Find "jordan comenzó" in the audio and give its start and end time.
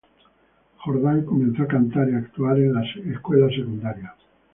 0.83-1.61